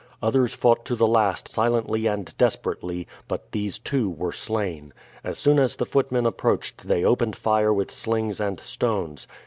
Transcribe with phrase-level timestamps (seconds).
[0.23, 4.93] Others fought to the last silently and desperately; but these, too, were slain.
[5.23, 9.27] As soon as the footmen approached they opened fire with slings and stones.